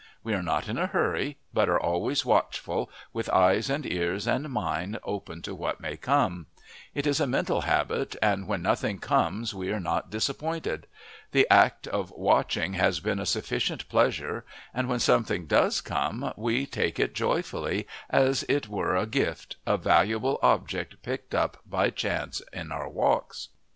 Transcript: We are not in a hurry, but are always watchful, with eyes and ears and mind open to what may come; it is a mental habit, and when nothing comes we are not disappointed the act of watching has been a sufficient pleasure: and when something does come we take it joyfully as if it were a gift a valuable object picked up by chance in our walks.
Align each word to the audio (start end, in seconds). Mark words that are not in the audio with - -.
We 0.23 0.33
are 0.33 0.41
not 0.41 0.67
in 0.67 0.79
a 0.79 0.87
hurry, 0.87 1.37
but 1.53 1.69
are 1.69 1.79
always 1.79 2.25
watchful, 2.25 2.89
with 3.13 3.29
eyes 3.29 3.69
and 3.69 3.85
ears 3.85 4.25
and 4.25 4.49
mind 4.49 4.97
open 5.03 5.43
to 5.43 5.53
what 5.53 5.79
may 5.79 5.95
come; 5.95 6.47
it 6.95 7.05
is 7.05 7.19
a 7.19 7.27
mental 7.27 7.61
habit, 7.61 8.15
and 8.19 8.47
when 8.47 8.63
nothing 8.63 8.97
comes 8.97 9.53
we 9.53 9.71
are 9.71 9.79
not 9.79 10.09
disappointed 10.09 10.87
the 11.33 11.45
act 11.51 11.85
of 11.85 12.09
watching 12.17 12.73
has 12.73 12.99
been 12.99 13.19
a 13.19 13.27
sufficient 13.27 13.87
pleasure: 13.89 14.43
and 14.73 14.89
when 14.89 14.97
something 14.99 15.45
does 15.45 15.81
come 15.81 16.33
we 16.35 16.65
take 16.65 16.99
it 16.99 17.13
joyfully 17.13 17.85
as 18.09 18.41
if 18.49 18.49
it 18.49 18.67
were 18.69 18.95
a 18.95 19.05
gift 19.05 19.57
a 19.67 19.77
valuable 19.77 20.39
object 20.41 20.99
picked 21.03 21.35
up 21.35 21.57
by 21.63 21.91
chance 21.91 22.41
in 22.51 22.71
our 22.71 22.89
walks. 22.89 23.49